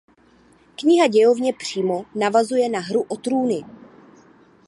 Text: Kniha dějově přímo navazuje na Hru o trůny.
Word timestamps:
Kniha 0.75 1.07
dějově 1.07 1.53
přímo 1.53 2.05
navazuje 2.15 2.69
na 2.69 2.79
Hru 2.79 3.01
o 3.07 3.15
trůny. 3.17 3.63